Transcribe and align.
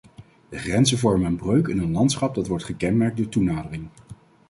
De 0.49 0.57
grenzen 0.57 0.97
vormen 0.97 1.27
een 1.27 1.35
breuk 1.35 1.67
in 1.67 1.77
een 1.79 1.91
landschap 1.91 2.35
dat 2.35 2.47
wordt 2.47 2.63
gekenmerkt 2.63 3.17
door 3.17 3.29
toenadering. 3.29 3.87